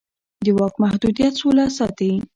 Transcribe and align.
د 0.45 0.47
واک 0.57 0.75
محدودیت 0.83 1.33
سوله 1.41 1.65
ساتي 1.77 2.11